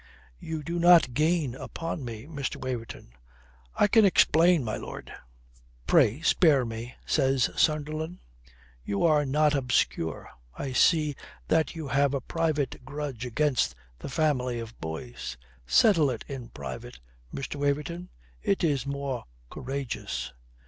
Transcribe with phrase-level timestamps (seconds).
[0.39, 2.55] You do not gain upon me, Mr.
[2.55, 3.13] Waverton."
[3.75, 5.13] "I can explain, my lord"
[5.85, 8.17] "Pray, spare me," says Sunderland.
[8.83, 10.27] "You are not obscure.
[10.57, 11.15] I see
[11.49, 15.37] that you have a private grudge against the family of Boyce.
[15.67, 16.99] Settle it in private,
[17.31, 17.57] Mr.
[17.57, 18.09] Waverton.
[18.41, 20.33] It is more courageous."